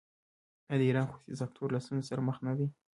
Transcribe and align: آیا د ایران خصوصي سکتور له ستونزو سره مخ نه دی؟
آیا 0.69 0.77
د 0.79 0.81
ایران 0.87 1.07
خصوصي 1.11 1.35
سکتور 1.41 1.67
له 1.71 1.79
ستونزو 1.85 2.07
سره 2.09 2.21
مخ 2.27 2.37
نه 2.47 2.53
دی؟ 2.57 2.67